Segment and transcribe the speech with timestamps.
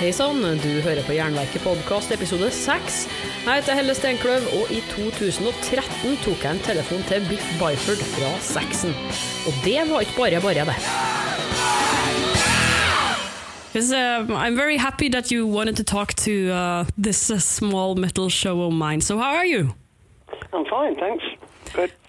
[0.00, 2.94] Hei sann, du hører på Jernverket podkast episode 6.
[3.44, 8.30] Jeg heter Helle Steinkløv, og i 2013 tok jeg en telefon til Biff Byford fra
[8.40, 8.94] Saxon.
[9.44, 10.78] Og det var ikke bare bare, det.
[13.68, 17.94] Because, uh, I'm very happy that you wanted to talk to uh, this uh, small
[17.94, 19.02] metal show of mine.
[19.02, 19.74] So, how are you?
[20.54, 21.24] I'm fine, thanks.
[21.74, 21.99] Good.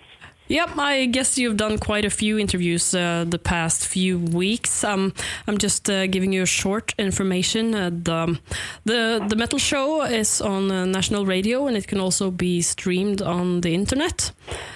[0.51, 4.83] Yep, I guess you've done quite a few interviews uh, the past few weeks.
[4.83, 5.13] Um,
[5.47, 7.73] I'm just uh, giving you a short information.
[7.73, 8.37] Uh, the,
[8.83, 13.21] the the metal show is on uh, national radio, and it can also be streamed
[13.21, 14.33] on the internet.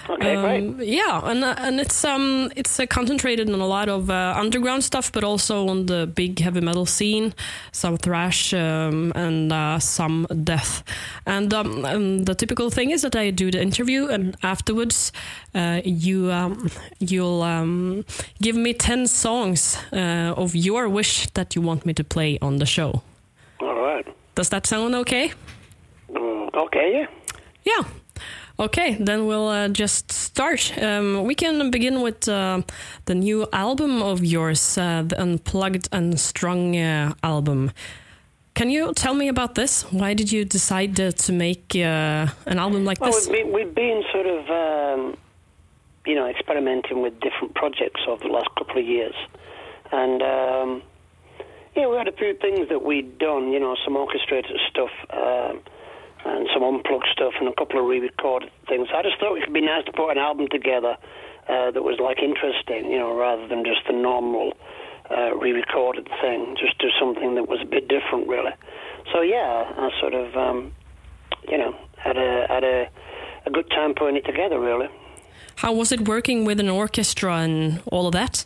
[0.09, 0.87] Okay, Um, great.
[0.87, 4.81] Yeah, and uh, and it's um it's uh, concentrated on a lot of uh, underground
[4.83, 7.33] stuff, but also on the big heavy metal scene,
[7.73, 10.83] some thrash um, and uh, some death.
[11.25, 15.11] And um, um, the typical thing is that I do the interview, and afterwards,
[15.53, 16.69] uh, you um,
[16.99, 18.03] you'll um,
[18.41, 22.57] give me ten songs uh, of your wish that you want me to play on
[22.57, 23.01] the show.
[23.59, 24.05] All right.
[24.35, 25.31] Does that sound okay?
[26.09, 27.07] Mm, okay, yeah.
[27.63, 27.83] Yeah.
[28.57, 30.73] Okay, then we'll uh, just start.
[30.81, 32.61] Um, we can begin with uh,
[33.05, 37.71] the new album of yours, uh, the Unplugged and Strung uh, album.
[38.53, 39.83] Can you tell me about this?
[39.91, 43.27] Why did you decide uh, to make uh, an album like Well, this?
[43.27, 45.17] we've been, we've been sort of, um,
[46.05, 49.15] you know, experimenting with different projects over the last couple of years.
[49.91, 50.81] And, um,
[51.75, 55.61] yeah, we had a few things that we'd done, you know, some orchestrated stuff um,
[56.25, 58.87] and some unplugged stuff and a couple of re-recorded things.
[58.93, 60.97] I just thought it would be nice to put an album together
[61.49, 64.53] uh, that was, like, interesting, you know, rather than just the normal
[65.09, 66.55] uh, re-recorded thing.
[66.59, 68.53] Just do something that was a bit different, really.
[69.13, 70.35] So, yeah, I sort of...
[70.35, 70.73] Um,
[71.47, 72.89] you know, had a had a,
[73.45, 74.87] a good time putting it together, really.
[75.57, 78.45] How was it working with an orchestra and all of that?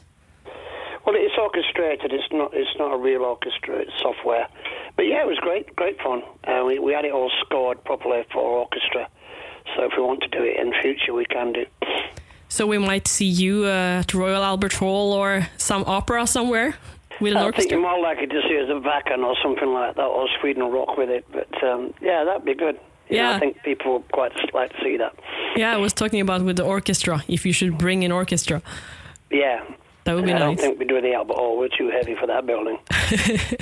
[1.05, 2.13] Well, it's orchestrated.
[2.13, 3.77] It's not it's not a real orchestra.
[3.77, 4.47] It's software.
[4.95, 6.21] But yeah, it was great, great fun.
[6.43, 9.07] Uh, we we had it all scored properly for orchestra.
[9.75, 11.66] So if we want to do it in future, we can do.
[12.47, 16.75] So we might see you uh, at Royal Albert Hall or some opera somewhere
[17.22, 17.47] with an orchestra.
[17.47, 20.28] I think you're more likely to see us at Wacken or something like that, or
[20.39, 21.25] Sweden Rock with it.
[21.31, 22.79] But um, yeah, that'd be good.
[23.09, 23.36] You know, Yeah.
[23.36, 25.14] I think people would quite like to see that.
[25.56, 27.24] Yeah, I was talking about with the orchestra.
[27.28, 28.62] If you should bring an orchestra,
[29.31, 29.64] Yeah.
[30.06, 30.42] that would be nice.
[30.42, 31.58] I don't think we do the Albert Hall.
[31.58, 32.78] We're too heavy for that building.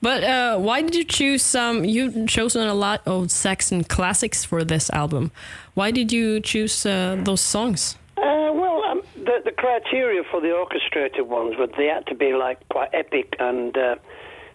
[0.00, 1.54] But uh, why did you choose?
[1.54, 5.30] Um, you've chosen a lot of Saxon classics for this album.
[5.74, 7.96] Why did you choose uh, those songs?
[8.18, 12.34] Uh, well, um, the, the criteria for the orchestrated ones were they had to be
[12.34, 13.94] like quite epic and uh,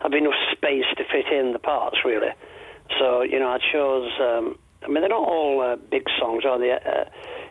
[0.02, 2.30] have enough space to fit in the parts, really.
[2.97, 4.11] So you know, I chose.
[4.19, 6.72] Um, I mean, they're not all uh, big songs, are they?
[6.72, 7.05] Uh,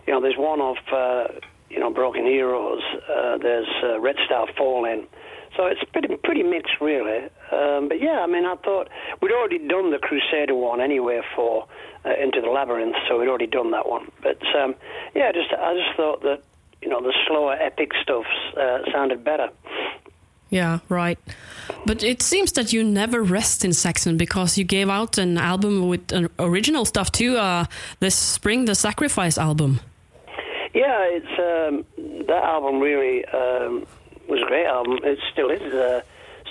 [0.07, 1.39] you know, there's one of uh,
[1.71, 2.83] you know Broken Heroes.
[3.09, 5.07] Uh, there's uh, Red Star Falling.
[5.57, 7.25] So it's pretty pretty mixed, really.
[7.53, 8.89] Um, but yeah, I mean, I thought
[9.21, 11.67] we'd already done the Crusader one anyway for
[12.05, 14.11] uh, Into the Labyrinth, so we'd already done that one.
[14.23, 14.75] But um,
[15.15, 16.43] yeah, just I just thought that
[16.83, 18.25] you know the slower epic stuff
[18.93, 19.49] sounded better.
[20.51, 21.19] Yeah, right.
[21.85, 25.89] But it seems that you never rest in Saxon because you gave out an album
[25.89, 27.37] with an original stuff too.
[27.37, 27.67] Uh,
[28.01, 29.81] this spring, the Sacrifice album.
[30.75, 31.85] Yeah, it's um,
[32.27, 33.87] that album really um,
[34.29, 34.99] was a great album.
[35.03, 35.61] It still is.
[35.73, 36.03] Uh,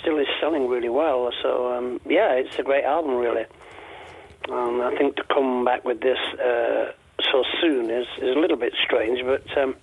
[0.02, 1.32] still is selling really well.
[1.42, 3.46] So um, yeah, it's a great album really.
[4.50, 6.92] Um, I think to come back with this uh,
[7.32, 9.76] so soon is, is a little bit strange, but um,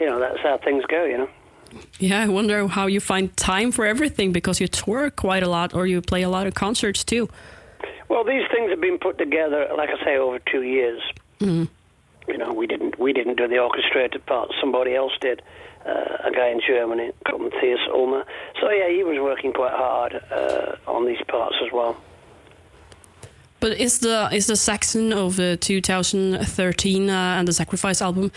[0.00, 1.04] you know that's how things go.
[1.04, 1.28] You know.
[1.98, 5.74] Yeah, I wonder how you find time for everything because you tour quite a lot
[5.74, 7.28] or you play a lot of concerts too.
[8.08, 11.02] Well, these things have been put together, like I say, over two years.
[11.40, 11.68] Mhm.
[12.26, 14.50] You know, we didn't we didn't do the orchestrated part.
[14.60, 15.42] Somebody else did.
[15.86, 18.24] Uh, a guy in Germany called Matthias Ulmer.
[18.60, 21.96] So yeah, he was working quite hard uh, on these parts as well.
[23.60, 28.30] But is the is the Saxon of uh, 2013 uh, and the Sacrifice album?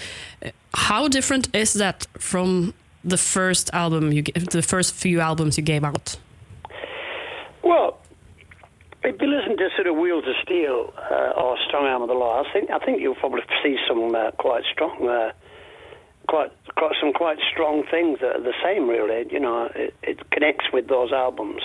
[0.46, 2.74] uh, How different is that from
[3.04, 6.18] the first album you the first few albums you gave out?
[7.64, 8.00] Well,
[9.04, 12.14] if you listen to sort of Wheels of Steel uh, or Strong Arm of the
[12.14, 15.32] Law, I think I think you'll probably see some uh, quite strong, uh,
[16.28, 18.88] quite, quite some quite strong things that are the same.
[18.88, 21.62] Really, you know, it, it connects with those albums.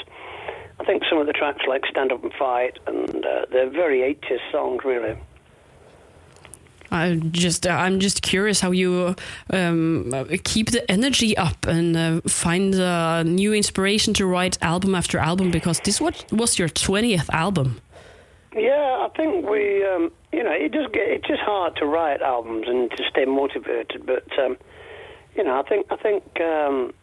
[0.78, 4.00] I think some of the tracks like Stand Up and Fight, and uh, they're very
[4.14, 5.16] 80s songs, really.
[6.90, 9.14] I just uh, I'm just curious how you
[9.52, 10.12] um,
[10.44, 15.50] keep the energy up and uh, find uh, new inspiration to write album after album
[15.50, 17.80] because this was was your 20th album.
[18.54, 22.22] Yeah, I think we, um, you know, it just get it's just hard to write
[22.22, 24.06] albums and to stay motivated.
[24.06, 24.56] But um,
[25.36, 26.94] you know, I think I think um,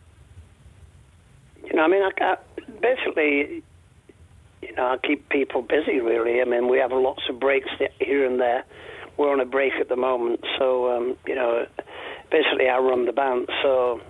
[1.63, 2.38] you know, I mean, I, I,
[2.81, 3.63] basically,
[4.62, 6.00] you know, I keep people busy.
[6.00, 7.69] Really, I mean, we have lots of breaks
[8.00, 8.65] here and there.
[9.18, 11.65] We're on a break at the moment, so um, you know,
[12.31, 13.50] basically I run the band.
[13.62, 14.01] So,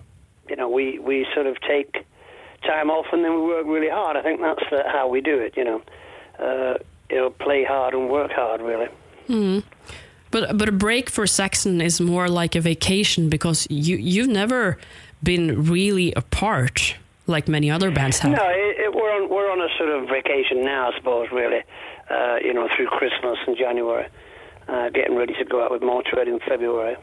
[0.50, 2.06] you know, we we sort of take
[2.66, 4.16] time off and then we work really hard.
[4.16, 5.56] I think that's the, how we do it.
[5.58, 5.82] You know,
[6.40, 6.78] uh,
[7.10, 8.62] you know, play hard and work hard.
[8.62, 8.88] Really.
[9.28, 9.64] Mm.
[10.32, 14.78] But but a break for Saxon is more like a vacation because you you've never
[15.22, 16.96] been really apart
[17.28, 18.32] like many other bands have.
[18.32, 21.28] No, it, it, we're on we're on a sort of vacation now, I suppose.
[21.32, 21.62] Really,
[22.10, 24.08] uh, you know, through Christmas and January,
[24.68, 26.96] uh, getting ready to go out with Motörhead in February.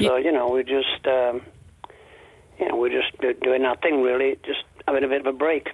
[0.00, 1.42] So you know, we're just um,
[2.58, 4.02] you know we're just doing our thing.
[4.02, 5.68] Really, just having a bit of a break.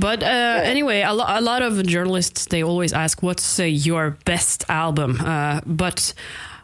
[0.00, 0.26] But uh,
[0.64, 5.20] anyway, a, lo- a, lot of journalists they always ask, "What's uh, your best album?"
[5.20, 6.14] Uh, but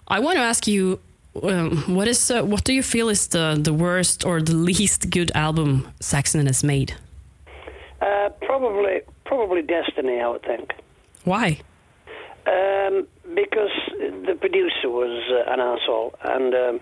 [0.09, 1.01] I want to ask you,
[1.43, 5.11] um, what is uh, what do you feel is the the worst or the least
[5.11, 6.95] good album Saxon has made?
[8.01, 10.21] Uh, probably, probably Destiny.
[10.21, 10.73] I would think.
[11.25, 11.61] Why?
[12.47, 16.81] Um, because the producer was uh, an asshole, and um,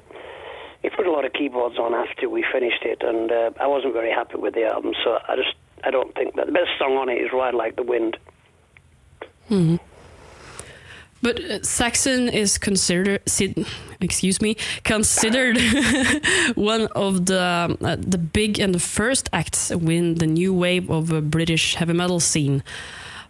[0.82, 4.10] he put a lot of keyboards on after we finished it, and I wasn't very
[4.10, 4.92] happy with the album.
[5.02, 7.76] So I just I don't think that the best song on it is "Ride Like
[7.76, 8.16] the Wind."
[9.50, 9.76] Mm-hmm.
[11.24, 13.22] But uh, Saxon is considered,
[13.98, 15.56] excuse me, considered
[16.54, 17.40] one of the
[17.80, 21.94] uh, the big and the first acts win the new wave of a British heavy
[21.94, 22.62] metal scene.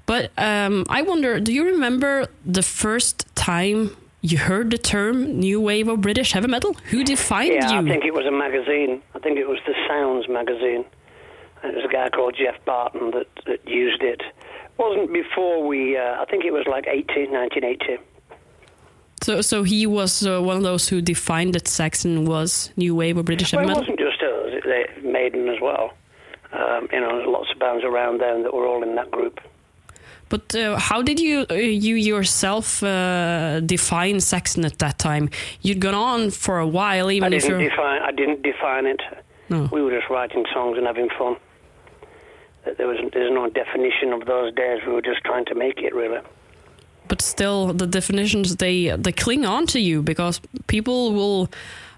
[0.07, 5.61] But um, I wonder, do you remember the first time you heard the term new
[5.61, 6.75] wave of British heavy metal?
[6.91, 7.87] Who defined yeah, you?
[7.87, 9.03] I think it was a magazine.
[9.15, 10.85] I think it was the Sounds magazine.
[11.63, 14.21] It was a guy called Geoff Barton that, that used it.
[14.77, 17.99] It wasn't before we, uh, I think it was like 80, 1980.
[19.23, 23.17] So, so he was uh, one of those who defined that Saxon was new wave
[23.17, 23.77] or British well, metal.
[23.77, 25.95] It wasn't just us; they, Maiden as well.
[26.53, 29.41] Um, you know, there's lots of bands around then that were all in that group.
[30.29, 35.31] But uh, how did you uh, you yourself uh, define Saxon at that time?
[35.63, 38.03] You'd gone on for a while, even I if you define.
[38.03, 39.01] I didn't define it.
[39.49, 39.69] No.
[39.73, 41.37] We were just writing songs and having fun
[42.79, 44.81] there was there's no definition of those days.
[44.87, 46.21] We were just trying to make it really.
[47.09, 51.51] But still, the definitions they they cling on to you because people will.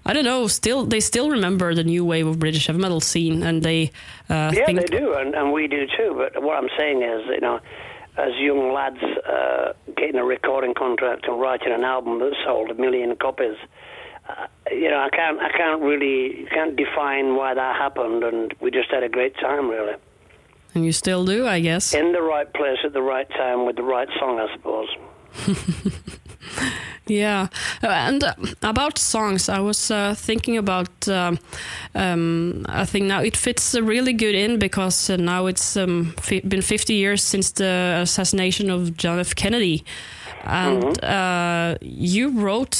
[0.05, 0.47] I don't know.
[0.47, 3.91] Still, they still remember the new wave of British heavy metal scene, and they.
[4.29, 4.79] Uh, yeah, think...
[4.79, 6.15] they do, and, and we do too.
[6.17, 7.59] But what I'm saying is, you know,
[8.17, 12.75] as young lads uh, getting a recording contract and writing an album that sold a
[12.75, 13.57] million copies,
[14.29, 18.71] uh, you know, I can't, I can't really, can't define why that happened, and we
[18.71, 19.95] just had a great time, really.
[20.73, 21.93] And you still do, I guess.
[21.93, 24.89] In the right place at the right time with the right song, I suppose.
[27.07, 27.47] yeah,
[27.83, 28.33] uh, and uh,
[28.63, 31.07] about songs, I was uh, thinking about.
[31.07, 31.39] Um,
[31.95, 36.15] um, I think now it fits really good in because uh, now it's um,
[36.47, 39.35] been 50 years since the assassination of John F.
[39.35, 39.83] Kennedy,
[40.43, 41.77] and mm -hmm.
[41.81, 42.77] you wrote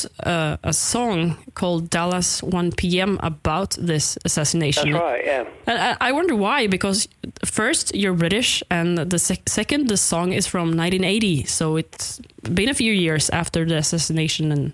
[0.64, 4.92] a song called "Dallas 1 P.M." about this assassination.
[4.92, 5.26] That's right.
[5.26, 5.46] Yeah.
[5.66, 7.10] And I wonder why, because
[7.46, 12.22] first you're British, and the sec second the song is from 1980, so it's
[12.54, 14.72] been a few years after the assassination and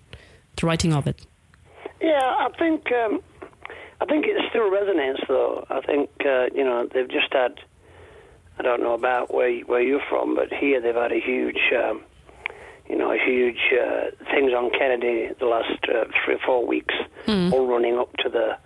[0.56, 1.26] the writing of it.
[2.02, 3.22] Yeah, I think um,
[4.02, 5.66] I think it still resonates, though.
[5.70, 7.60] I think uh, you know they've just had.
[8.60, 12.04] I don't know about where where you're from, but here they've had a huge, um,
[12.90, 16.94] you know, huge uh, things on Kennedy the last uh, three or four weeks,
[17.26, 17.52] mm.
[17.52, 18.58] all running up to the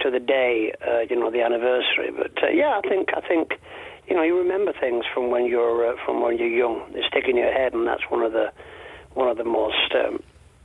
[0.00, 2.10] to the day, uh, you know, the anniversary.
[2.16, 3.52] But uh, yeah, I think I think
[4.08, 6.90] you know you remember things from when you're uh, from when you're young.
[6.92, 8.52] They stick in your head, and that's one of the
[9.14, 10.22] one of the most um,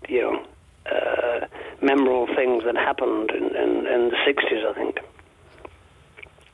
[0.07, 0.45] you know
[0.85, 1.47] uh,
[1.81, 4.69] memorable things that happened in, in, in the '60s.
[4.69, 5.00] I think.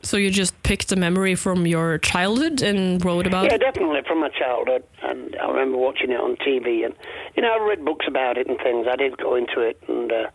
[0.02, 3.62] So you just picked a memory from your childhood and wrote about yeah, it?
[3.62, 4.84] Yeah, definitely from my childhood.
[5.04, 6.86] And I remember watching it on TV.
[6.86, 6.94] And,
[7.36, 8.88] you know, I read books about it and things.
[8.90, 10.30] I did go into it and, uh,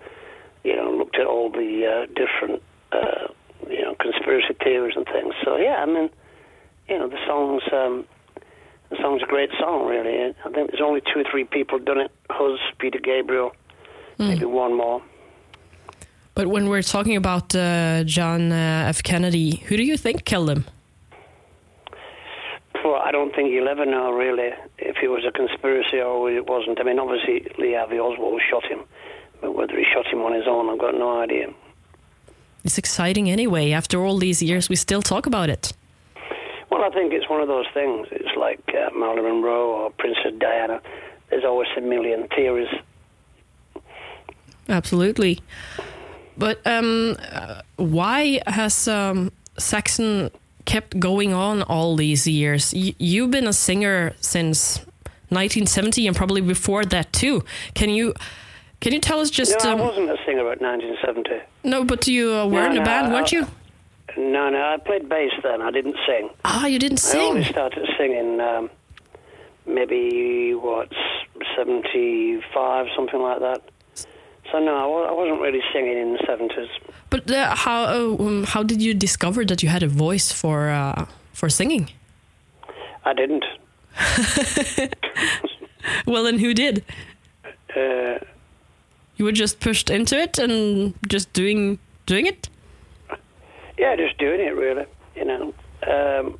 [0.64, 3.28] you know, looked at all the uh, different, uh,
[3.68, 5.34] you know, conspiracy theories and things.
[5.44, 6.10] So yeah, I mean,
[6.88, 8.04] you know, the song's um,
[8.90, 10.34] the song's a great song, really.
[10.44, 13.52] I think there's only two or three people done it: Huz, Peter Gabriel,
[14.18, 14.28] mm.
[14.28, 15.02] maybe one more.
[16.34, 19.02] But when we're talking about uh, John uh, F.
[19.02, 20.64] Kennedy, who do you think killed him?
[22.84, 26.46] Well, I don't think you'll ever know, really, if it was a conspiracy or it
[26.46, 26.80] wasn't.
[26.80, 28.80] I mean, obviously, Lee Harvey Oswald shot him.
[29.40, 31.54] But whether he shot him on his own, I've got no idea.
[32.64, 33.70] It's exciting anyway.
[33.70, 35.72] After all these years, we still talk about it.
[36.70, 38.08] Well, I think it's one of those things.
[38.10, 40.80] It's like uh, Marilyn Monroe or Princess Diana.
[41.30, 42.68] There's always a million theories.
[44.68, 45.40] Absolutely.
[46.36, 47.16] But um,
[47.76, 50.30] why has um, Saxon
[50.64, 52.72] kept going on all these years?
[52.74, 54.78] Y- you've been a singer since
[55.30, 57.44] 1970 and probably before that too.
[57.74, 58.14] Can you
[58.80, 59.56] can you tell us just?
[59.64, 61.42] No, um, I wasn't a singer at 1970.
[61.62, 63.46] no, but you uh, were No, in a no, band, I- weren't you?
[64.16, 65.60] No, no, I played bass then.
[65.60, 66.30] I didn't sing.
[66.44, 67.20] Ah, you didn't sing.
[67.20, 68.70] I only started singing um,
[69.66, 70.88] maybe what
[71.56, 73.62] 75, something like that.
[74.54, 76.68] So no, I wasn't really singing in the 70s.
[77.10, 80.68] But uh, how uh, um, how did you discover that you had a voice for
[80.70, 81.90] uh, for singing?
[83.04, 83.44] I didn't.
[86.06, 86.84] Well, then who did?
[87.76, 88.18] Uh,
[89.16, 92.48] You were just pushed into it and just doing doing it.
[93.76, 94.86] yeah, just doing it really.
[95.16, 95.54] You know.
[95.94, 96.38] Um,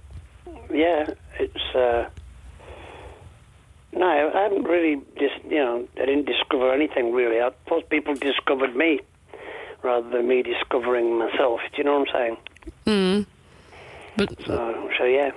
[0.73, 1.64] yeah, it's.
[3.97, 5.45] No, I haven't really just.
[5.49, 7.41] You know, I didn't discover anything really.
[7.41, 9.01] I suppose people discovered me
[9.83, 11.61] rather than me discovering myself.
[11.73, 12.37] Do you know what I'm saying?
[12.87, 13.27] Mm.
[14.17, 15.31] But So, so yeah.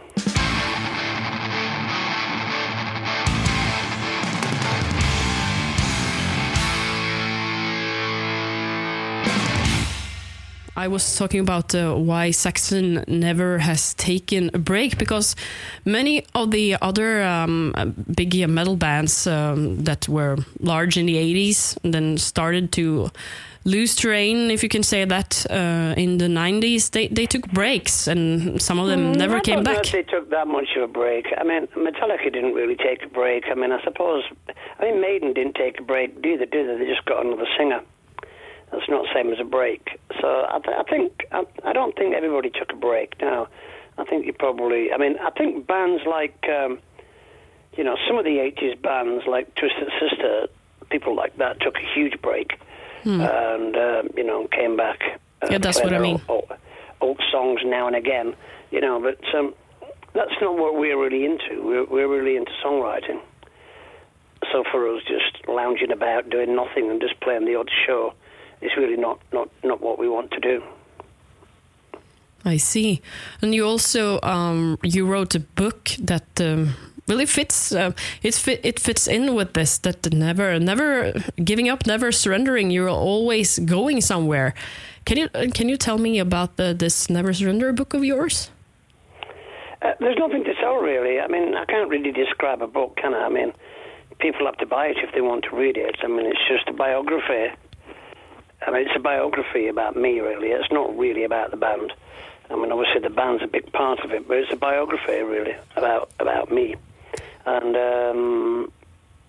[10.77, 15.35] I was talking about uh, why Saxon never has taken a break because
[15.85, 17.73] many of the other um,
[18.15, 23.09] big uh, metal bands um, that were large in the 80s and then started to
[23.65, 28.07] lose terrain, if you can say that, uh, in the 90s, they, they took breaks
[28.07, 29.83] and some of them Mm, never I came back.
[29.87, 31.25] they took that much of a break.
[31.39, 33.45] I mean, Metallica didn't really take a break.
[33.49, 34.23] I mean, I suppose.
[34.79, 36.85] I mean, Maiden didn't take a break either, did they?
[36.85, 37.81] They just got another singer.
[38.71, 39.97] That's not the same as a break.
[40.21, 43.15] So I, th- I think I, I don't think everybody took a break.
[43.21, 43.47] No,
[43.97, 44.91] I think you probably.
[44.91, 46.79] I mean, I think bands like, um,
[47.77, 50.47] you know, some of the '80s bands like Twisted Sister,
[50.89, 52.59] people like that took a huge break,
[53.21, 54.99] and um, you know, came back.
[55.41, 56.21] uh, Yeah, that's what I mean.
[56.27, 56.51] Old,
[57.01, 58.35] old songs now and again,
[58.71, 58.99] you know.
[58.99, 59.53] But um,
[60.13, 61.61] that's not what we're really into.
[61.63, 63.19] We're, we're really into songwriting.
[64.51, 68.13] So for us, just lounging about, doing nothing, and just playing the odd show,
[68.61, 70.63] is really not, not, not what we want to do.
[72.45, 73.01] I see.
[73.41, 76.75] And you also um, you wrote a book that um,
[77.07, 77.73] really fits.
[77.73, 77.91] Uh,
[78.23, 79.77] it fit, it fits in with this.
[79.79, 82.71] That never never giving up, never surrendering.
[82.71, 84.53] You're always going somewhere.
[85.05, 88.49] Can you uh, can you tell me about the, this Never Surrender book of yours?
[89.81, 91.19] Uh, there's nothing to tell, really.
[91.19, 93.25] I mean, I can't really describe a book, can I?
[93.25, 93.53] I mean,
[94.19, 95.97] people have to buy it if they want to read it.
[96.01, 97.53] I mean, it's just a biography.
[98.65, 100.49] I mean, it's a biography about me, really.
[100.49, 101.93] It's not really about the band.
[102.49, 105.55] I mean, obviously the band's a big part of it, but it's a biography, really,
[105.75, 106.75] about about me.
[107.45, 108.71] And um,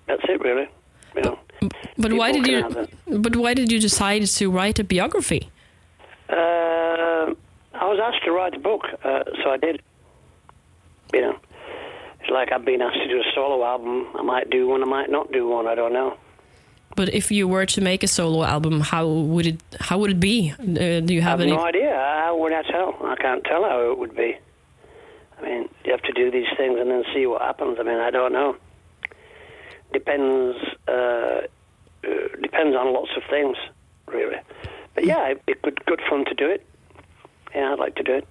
[0.06, 0.68] that's it, really.
[1.14, 1.38] You know.
[1.97, 2.88] But why did you?
[3.18, 5.50] But why did you decide to write a biography?
[6.28, 7.35] Uh,
[7.75, 9.82] I was asked to write a book, uh, so I did.
[11.12, 11.38] You know,
[12.20, 14.08] it's like I've been asked to do a solo album.
[14.14, 15.66] I might do one, I might not do one.
[15.66, 16.16] I don't know.
[16.98, 20.18] But if you were to make a solo album, how would it how would it
[20.18, 20.52] be?
[20.58, 21.52] Uh, do you I have have any?
[21.52, 21.94] no idea.
[21.94, 22.90] How would I tell?
[23.04, 24.36] I can't tell how it would be.
[25.38, 27.78] I mean, you have to do these things and then see what happens.
[27.78, 28.56] I mean, I don't know.
[29.92, 30.58] Depends.
[30.88, 31.42] Uh,
[32.02, 33.56] uh, depends on lots of things,
[34.08, 34.40] really.
[34.96, 36.66] But yeah, it'd be good, good fun to do it.
[37.54, 38.26] Yeah, I'd like to do it.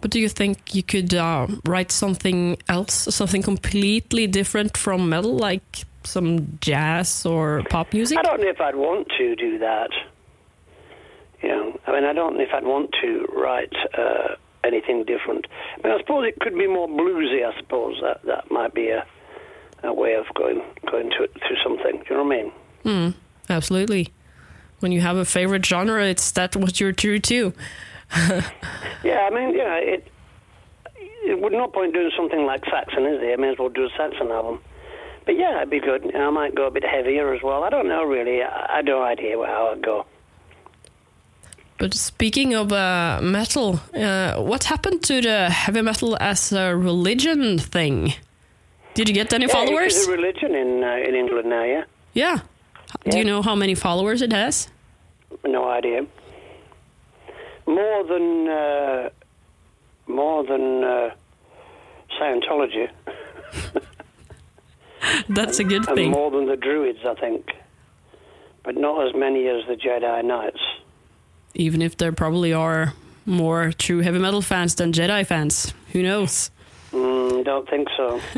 [0.00, 5.36] But do you think you could uh, write something else, something completely different from metal,
[5.36, 8.18] like some jazz or pop music?
[8.18, 9.90] I don't know if I'd want to do that.
[11.42, 14.34] You know, I mean, I don't know if I'd want to write uh,
[14.64, 15.46] anything different.
[15.82, 17.46] I mean, I suppose it could be more bluesy.
[17.46, 19.04] I suppose that that might be a
[19.84, 20.60] a way of going
[20.90, 21.98] going to to something.
[21.98, 22.52] Do you know what I mean?
[22.84, 23.14] Mm,
[23.48, 24.12] absolutely.
[24.80, 27.52] When you have a favorite genre, it's that what you're true to.
[29.04, 30.08] Yeah, I mean, yeah, it.
[31.24, 33.34] It would no point doing something like Saxon, is there?
[33.34, 34.60] I may as well do a Saxon album.
[35.28, 36.16] But yeah, it'd be good.
[36.16, 37.62] I might go a bit heavier as well.
[37.62, 38.42] I don't know really.
[38.42, 40.06] I, I no idea how I'd go.
[41.76, 47.58] But speaking of uh, metal, uh, what happened to the heavy metal as a religion
[47.58, 48.14] thing?
[48.94, 49.96] Did you get any Yeah, followers?
[49.98, 51.62] It's a religion in uh, in England now.
[51.62, 52.38] Yeah, yeah.
[53.10, 54.70] Do you know how many followers it has?
[55.44, 56.06] no idea.
[57.66, 59.10] More than uh,
[60.06, 61.10] more than uh,
[62.18, 62.88] Scientology,
[65.28, 66.10] That's a good and thing.
[66.10, 67.50] more than the Druids, I think.
[68.64, 70.60] But not as many as the Jedi Knights.
[71.54, 75.72] Even if there probably are more true heavy metal fans than Jedi fans.
[75.92, 76.50] Who knows?
[76.92, 78.20] Mm, don't think so.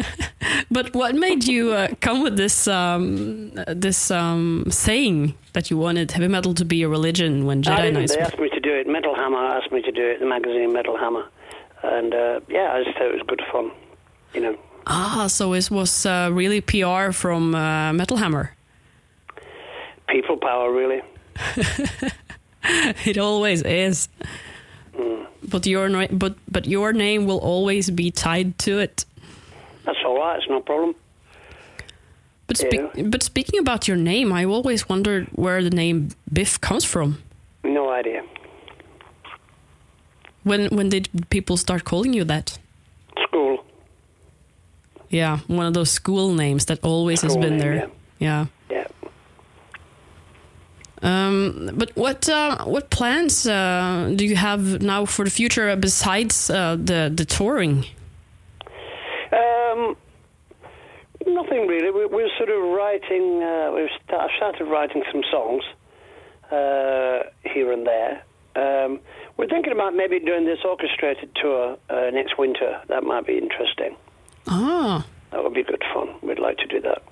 [0.72, 6.12] But what made you uh, come with this um, this um, saying that you wanted
[6.12, 7.92] heavy metal to be a religion when Jedi.
[7.92, 8.14] Knights?
[8.14, 8.86] They asked me to do it.
[8.86, 10.20] Metal Hammer asked me to do it.
[10.20, 11.26] The magazine Metal Hammer,
[11.82, 13.72] and uh, yeah, I just thought it was good fun.
[14.32, 18.54] You know, Ah, so it was uh, really PR from uh, Metal Hammer.
[20.08, 21.02] people power really.
[23.06, 24.08] It always is.
[25.48, 29.06] But your but but your name will always be tied to it.
[29.86, 30.36] That's all right.
[30.38, 30.94] It's no problem.
[32.46, 36.84] But spe- but speaking about your name, I always wondered where the name Biff comes
[36.84, 37.16] from.
[37.64, 38.22] No idea.
[40.44, 42.58] When when did people start calling you that?
[43.28, 43.49] School.
[45.10, 47.90] Yeah, one of those school names that always has been name, there.
[48.20, 48.46] Yeah.
[48.70, 48.86] Yeah.
[51.02, 56.48] Um, but what uh, what plans uh, do you have now for the future besides
[56.50, 57.86] uh, the the touring?
[59.32, 59.96] Um,
[61.26, 61.90] nothing really.
[61.90, 63.42] We, we're sort of writing.
[63.42, 63.88] Uh, we've
[64.36, 65.64] started writing some songs
[66.52, 68.22] uh, here and there.
[68.56, 69.00] Um,
[69.36, 72.80] we're thinking about maybe doing this orchestrated tour uh, next winter.
[72.88, 73.96] That might be interesting.
[74.50, 76.08] Ah, That would be good fun.
[76.22, 77.02] We'd like to do that.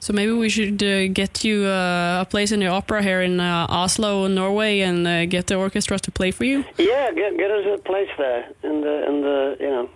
[0.00, 3.40] so maybe we should uh, get you uh, a place in the opera here in
[3.40, 6.64] uh, Oslo, Norway, and uh, get the orchestra to play for you.
[6.78, 9.88] Yeah, get get us a place there in the in the you know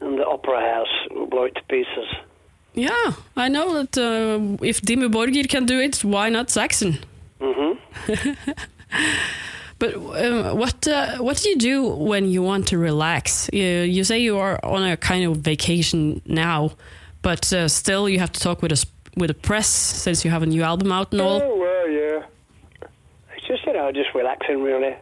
[0.00, 0.94] in the opera house.
[1.10, 2.08] We'll blow it to pieces.
[2.74, 6.98] Yeah, I know that uh, if Dimmu Borgir can do it, why not Saxon?
[7.40, 7.72] hmm
[9.80, 13.48] But um, what uh, what do you do when you want to relax?
[13.50, 16.72] You, you say you are on a kind of vacation now,
[17.22, 20.42] but uh, still you have to talk with a with a press since you have
[20.42, 21.40] a new album out and all.
[21.42, 22.88] Oh well, yeah.
[23.34, 24.94] It's just you know just relaxing really.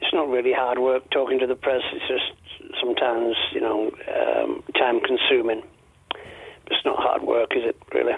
[0.00, 1.82] It's not really hard work talking to the press.
[1.92, 5.64] It's just sometimes you know um, time consuming.
[6.68, 7.76] It's not hard work, is it?
[7.92, 8.14] Really?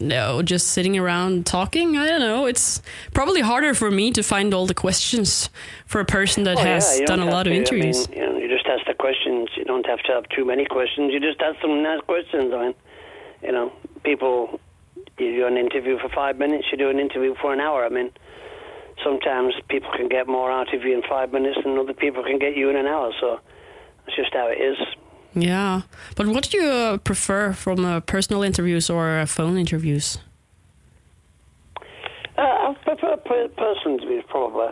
[0.00, 1.96] No, just sitting around talking.
[1.96, 2.46] I don't know.
[2.46, 2.82] It's
[3.12, 5.50] probably harder for me to find all the questions
[5.86, 8.06] for a person that Oh, has yeah, done a lot have of interviews.
[8.08, 9.48] I mean, you, know, you just ask the questions.
[9.56, 11.12] You don't have to have too many questions.
[11.12, 12.52] You just ask some nice questions.
[12.52, 12.74] I mean,
[13.42, 14.60] you know, people.
[15.16, 16.66] You do an interview for five minutes.
[16.72, 17.84] You do an interview for an hour.
[17.86, 18.10] I mean,
[19.04, 22.40] sometimes people can get more out of you in five minutes than other people can
[22.40, 23.12] get you in an hour.
[23.20, 23.38] So
[24.04, 24.76] that's just how it is.
[25.34, 25.82] Yeah,
[26.16, 30.18] but what do you uh, prefer from uh, personal interviews or uh, phone interviews?
[32.36, 34.68] Uh, I prefer per- person interviews probably.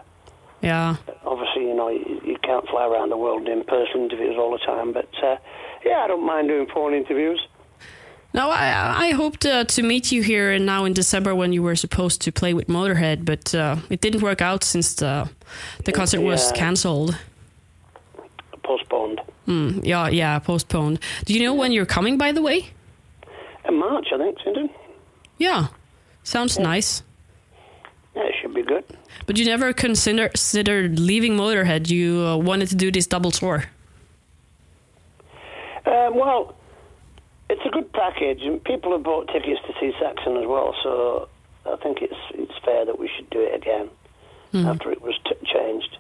[0.61, 4.53] Yeah, Obviously, you know, you, you can't fly around the world doing person interviews all
[4.53, 4.93] the time.
[4.93, 5.37] But uh,
[5.85, 7.45] yeah, I don't mind doing phone interviews.
[8.35, 11.63] No, I, I hoped uh, to meet you here and now in December when you
[11.63, 15.29] were supposed to play with Motorhead, but uh, it didn't work out since the
[15.85, 17.19] the concert was cancelled.
[18.63, 19.21] Postponed.
[19.47, 21.01] Hmm, yeah, yeah, postponed.
[21.25, 22.71] Do you know when you're coming, by the way?
[23.69, 24.71] In March, I think, Swindon.
[25.39, 25.69] Yeah,
[26.23, 27.03] sounds nice.
[28.15, 28.85] Yeah, it should be good.
[29.27, 31.89] But you never consider considered leaving Motorhead.
[31.91, 33.65] You uh, wanted to do this double tour.
[35.87, 36.55] Um, well,
[37.51, 40.75] it's a good package, and people have bought tickets to see Saxon as well.
[40.83, 41.29] So
[41.67, 43.89] I think it's it's fair that we should do it again
[44.55, 45.97] after it was t- changed.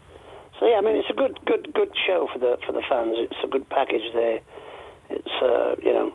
[0.62, 3.16] So yeah, I mean it's a good good good show for the for the fans.
[3.18, 4.38] It's a good package there.
[5.10, 6.12] It's uh, you know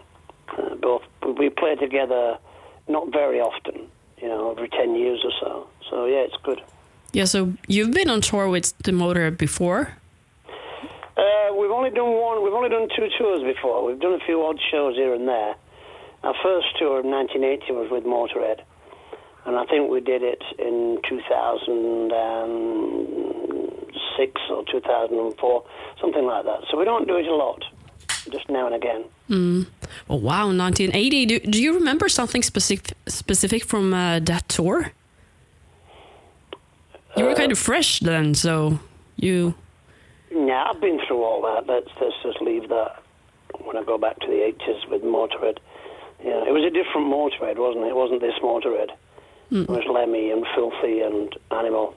[0.57, 1.01] uh, both
[1.37, 2.37] we play together
[2.87, 3.89] not very often,
[4.21, 5.67] you know, every ten years or so.
[5.89, 6.61] So yeah, it's good.
[7.11, 9.97] Yeah, so you've been on tour with the Motorhead before.
[11.17, 12.41] Uh, we've only done one.
[12.41, 13.85] We've only done two tours before.
[13.85, 15.55] We've done a few odd shows here and there.
[16.23, 18.63] Our first tour in 1980 was with Motorhead,
[19.45, 20.99] and I think we did it in
[24.17, 25.63] 2006 or 2004,
[26.01, 26.61] something like that.
[26.69, 27.63] So we don't do it a lot,
[28.31, 29.05] just now and again.
[30.09, 31.25] Oh wow, 1980.
[31.25, 34.91] Do, do you remember something specific specific from uh, that tour?
[37.15, 38.79] You were kind of fresh then, so
[39.15, 39.55] you.
[40.31, 41.65] Yeah, I've been through all that.
[41.71, 43.01] Let's, let's just leave that.
[43.63, 45.57] When I go back to the 80s with Motorhead,
[46.23, 47.89] yeah, it was a different Motorhead, wasn't it?
[47.89, 48.91] It wasn't this Motorhead.
[49.49, 51.95] It was Lemmy and Philthy and Animal.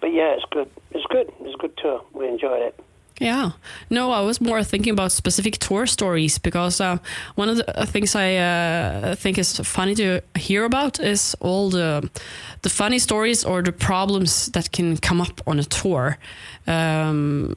[0.00, 0.70] But yeah, it's good.
[0.90, 1.32] It's good.
[1.40, 2.04] It's a good tour.
[2.12, 2.80] We enjoyed it.
[3.20, 3.50] Yeah.
[3.90, 6.98] No, I was more thinking about specific tour stories because uh,
[7.34, 11.70] one of the uh, things I uh, think is funny to hear about is all
[11.70, 12.08] the
[12.62, 16.18] the funny stories or the problems that can come up on a tour.
[16.66, 17.54] Um,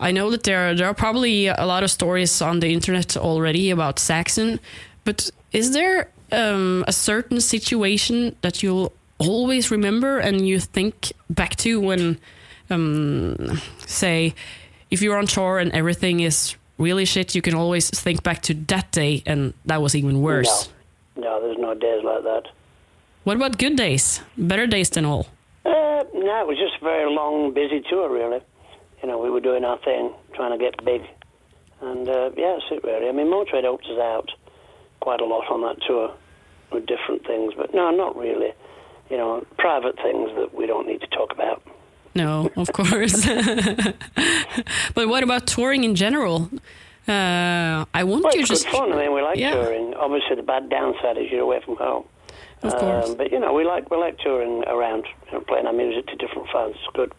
[0.00, 3.70] I know that there there are probably a lot of stories on the internet already
[3.70, 4.58] about Saxon,
[5.04, 11.56] but is there um, a certain situation that you'll always remember and you think back
[11.56, 12.18] to when,
[12.70, 14.34] um, say,
[14.90, 18.54] if you're on tour and everything is really shit, you can always think back to
[18.54, 20.68] that day, and that was even worse.
[21.16, 22.48] No, no, there's no days like that.
[23.24, 24.20] What about good days?
[24.36, 25.26] Better days than all?
[25.64, 28.40] Uh, no, it was just a very long, busy tour, really.
[29.00, 31.02] You know, we were doing our thing, trying to get big.
[31.80, 33.08] And uh, yeah, that's it, really.
[33.08, 34.30] I mean, Motorhead helped us out
[35.00, 36.12] quite a lot on that tour
[36.72, 38.52] with different things, but no, not really.
[39.12, 41.62] You know, private things that we don't need to talk about.
[42.14, 43.26] No, of course.
[44.94, 46.48] but what about touring in general?
[47.06, 48.66] Uh, I want Well, you just.
[48.68, 48.90] fun.
[48.92, 49.52] I mean, we like Yeah.
[49.54, 49.92] touring.
[49.94, 52.04] Obviously, the bad downside is you're away from home.
[52.62, 53.10] Of course.
[53.10, 56.06] Um, but you know, we like we like touring around, you know, playing our music
[56.06, 56.74] to different fans.
[56.82, 57.12] It's good.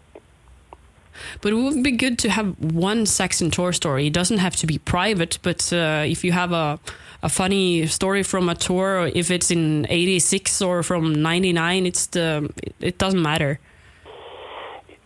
[1.41, 4.07] But it would be good to have one Saxon tour story.
[4.07, 6.79] It doesn't have to be private, but uh, if you have a
[7.23, 12.51] a funny story from a tour, if it's in '86 or from '99, it's the
[12.61, 13.59] it, it doesn't matter.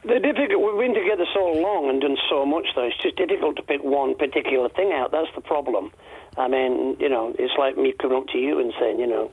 [0.04, 0.78] The difficult.
[0.78, 2.84] We've been together so long and done so much, though.
[2.84, 5.12] It's just difficult to pick one particular thing out.
[5.12, 5.92] That's the problem.
[6.38, 9.32] I mean, you know, it's like me coming up to you and saying, you know,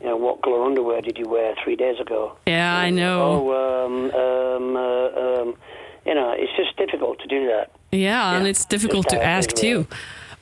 [0.00, 2.36] you know, what colour underwear did you wear three days ago?
[2.46, 3.50] Yeah, I know.
[3.50, 5.56] Oh, um, um, uh, um,
[6.04, 7.72] you know, it's just difficult to do that.
[7.92, 9.76] Yeah, and it's difficult to ask too.
[9.76, 9.86] really.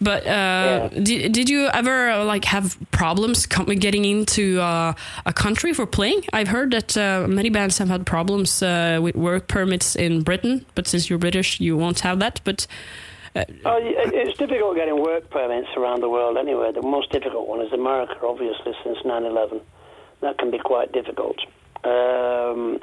[0.01, 5.73] But uh, did, did you ever uh, like have problems getting into uh, a country
[5.73, 6.25] for playing?
[6.33, 10.67] I've heard that uh, many bands have had problems uh, with work permits in Britain,
[10.75, 12.41] but since you're British, you won't have that.
[12.45, 12.67] But
[13.37, 16.71] Oh, it's difficult getting work permits around the world anyway.
[16.73, 19.61] The most difficult one is America, obviously, since 9/11.
[20.21, 21.39] That can be quite difficult.
[21.83, 22.79] Um,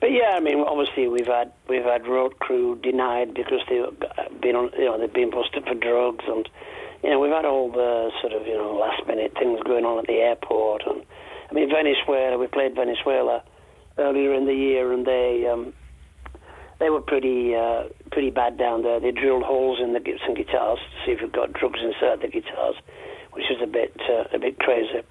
[0.00, 4.56] but yeah, I mean, obviously we've had we've had road crew denied because they've been
[4.56, 6.48] on, you know they've been busted for drugs, and
[7.02, 9.98] you know we've had all the sort of you know last minute things going on
[9.98, 11.02] at the airport, and
[11.50, 12.38] I mean Venezuela.
[12.38, 13.42] We played Venezuela
[13.98, 15.72] earlier in the year, and they um,
[16.78, 19.00] they were pretty uh, pretty bad down there.
[19.00, 22.28] They drilled holes in the Gibson guitars to see if we've got drugs inside the
[22.28, 22.76] guitars,
[23.32, 25.02] which is a bit uh, a bit crazy.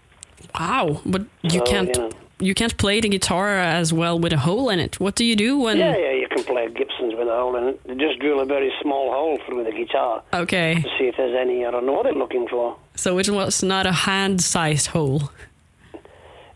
[0.59, 2.09] Wow, but you So, can't you know.
[2.39, 4.99] you can't play the guitar as well with a hole in it.
[4.99, 5.77] What do you do when?
[5.77, 7.83] Yeah, yeah, you can play a Gibsons with a hole in it.
[7.87, 11.35] They just drill a very small hole through the guitar Okay, to see if there's
[11.35, 11.65] any.
[11.65, 12.75] I don't know what they're looking for.
[12.95, 15.21] so it was not a hand-sized hole.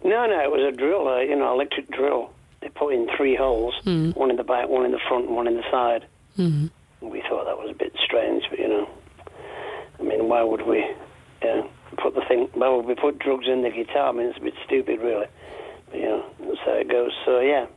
[0.03, 2.31] No, no, it was a drill, uh, you know, electric drill.
[2.61, 5.47] They put in three holes, one in the back, one in the front, and one
[5.47, 6.05] in the side.
[6.35, 6.67] hmm
[7.01, 8.89] We thought that was a bit strange, but you know,
[9.99, 10.83] I mean, why would we
[11.43, 11.61] uh,
[12.01, 12.49] put the thing?
[12.55, 14.09] well, we put drugs in the guitar?
[14.09, 15.27] I mean, it's a bit stupid, really.
[15.89, 17.11] But, you know, that's how it goes.
[17.25, 17.67] So yeah,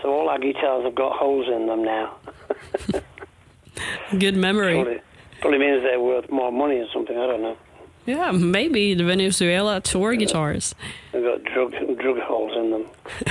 [0.00, 2.16] so all our guitars have got holes in them now.
[4.18, 4.74] Good memory.
[4.74, 5.00] Probably,
[5.40, 7.16] probably means they're worth more money or something.
[7.16, 7.56] I don't know.
[8.04, 10.74] Yeah, maybe the Venezuela tour guitars.
[11.12, 12.18] They've got drug drug
[12.70, 12.86] them.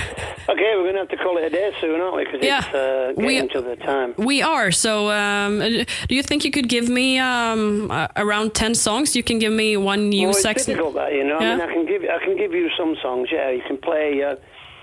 [0.49, 2.25] okay, we're going to have to call it a day soon, aren't we?
[2.25, 4.13] Because Yeah, it's uh, we- getting to the time.
[4.17, 4.71] We are.
[4.71, 9.15] So, um, do you think you could give me um, uh, around ten songs?
[9.15, 10.73] You can give me one new well, it's Saxon.
[10.75, 11.37] difficult that you know.
[11.37, 13.29] I mean, I can give I can give you some songs.
[13.31, 14.21] Yeah, you can play.
[14.23, 14.35] Uh,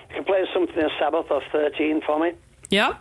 [0.09, 2.33] you can play something of Sabbath or Thirteen for me.
[2.71, 2.95] Yeah.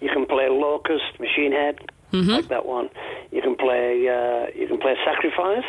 [0.00, 1.78] You can play Locust, Machine Head,
[2.12, 2.30] Mm-hmm.
[2.30, 2.88] like that one.
[3.32, 4.08] You can play.
[4.08, 5.64] Uh, you can play Sacrifice.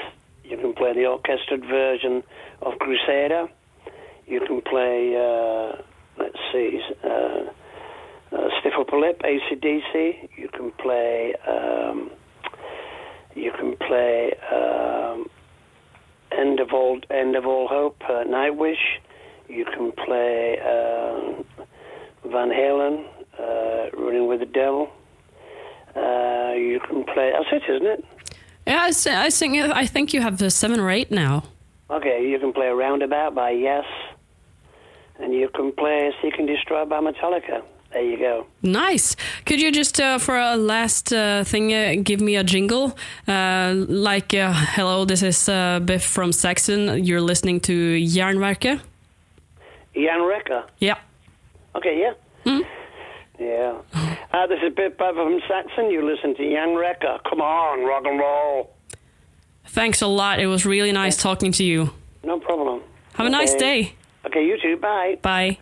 [0.46, 2.24] You can play the orchestrated version
[2.62, 3.50] of Crusader.
[4.30, 5.16] You can play.
[5.16, 5.82] Uh,
[6.20, 6.80] let's see.
[7.04, 7.50] Uh,
[8.32, 10.30] uh, Stiff Upper Lip, ACDC.
[10.38, 11.34] You can play.
[11.48, 12.12] Um,
[13.36, 14.34] you can play.
[14.54, 15.26] Um,
[16.32, 19.00] End of all, End of all hope, uh, Nightwish.
[19.48, 21.44] You can play um,
[22.32, 23.04] Van Halen,
[23.40, 24.90] uh, Running with the Devil.
[25.96, 27.34] Uh, you can play.
[27.34, 28.06] That's it, isn't it?
[28.68, 31.46] Yeah, I, I think I think you have the seven or eight now.
[31.90, 33.86] Okay, you can play Roundabout by Yes,
[35.20, 37.64] and you can play Seek and Destroy by Metallica.
[37.92, 38.46] There you go.
[38.62, 39.16] Nice.
[39.46, 42.96] Could you just, uh, for a last uh, thing, uh, give me a jingle?
[43.28, 47.04] Uh, like, uh, hello, this is uh, Biff from Saxon.
[47.04, 48.82] You're listening to Jernverket.
[49.96, 50.66] Jan Recker.
[50.78, 51.00] Yeah.
[51.76, 52.14] Okay, yeah.
[52.46, 52.62] Hmm?
[53.40, 53.78] Yeah.
[54.32, 55.90] Uh, this is Biff from Saxon.
[55.90, 57.24] You listen to Jan Recker.
[57.28, 58.76] Come on, rock and roll.
[59.66, 60.40] Thanks a lot.
[60.40, 61.92] It was really nice talking to you.
[62.24, 62.82] No problem.
[63.14, 63.96] Have a nice day.
[64.26, 64.78] Okay, you too.
[64.78, 65.18] Bye.
[65.22, 65.58] Bye.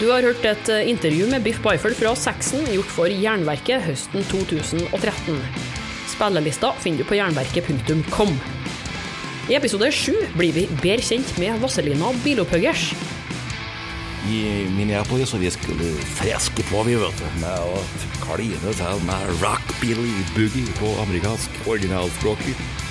[0.00, 4.24] Du har hørt et eh, intervju med Biff Byford fra Saxon gjort for Jernverket høsten
[4.26, 5.38] 2013.
[6.10, 8.34] Spillelista finner du på jernverket.com.
[9.48, 12.90] I episode sju blir vi bedre kjent med Vazelina Bilopphuggers.
[14.24, 17.82] I Minneapolis og vi skulle freske på vi vet du med å
[18.24, 22.83] kline til med rockabilly boogie på amerikansk originalspråket.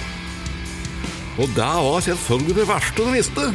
[1.42, 3.46] Og det var selvfølgelig det verste du visste.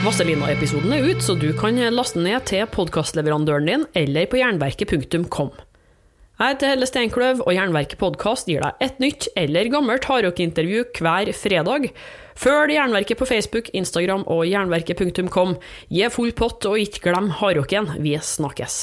[0.00, 5.50] Vazelina-episoden er ut, så du kan laste ned til podkastleverandøren din eller på jernverket.kom.
[6.40, 11.28] Jeg heter Helle Steinkløv, og Jernverket podkast gir deg et nytt eller gammelt hardrockintervju hver
[11.36, 11.90] fredag.
[12.40, 15.58] Følg Jernverket på Facebook, Instagram og jernverket.kom.
[15.92, 17.92] Gi full pott, og ikke glem hardrocken.
[18.00, 18.80] Vi snakkes.